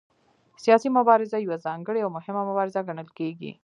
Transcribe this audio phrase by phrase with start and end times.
[0.63, 3.51] سیاسي مبارزه یوه ځانګړې او مهمه مبارزه ګڼل کېږي